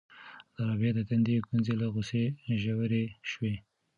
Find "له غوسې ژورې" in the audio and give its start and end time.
1.81-3.03